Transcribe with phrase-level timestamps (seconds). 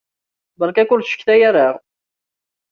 [0.59, 1.67] Beṛka-k ur ttcetkay ara!